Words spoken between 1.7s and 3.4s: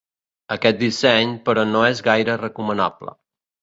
no és gaire recomanable.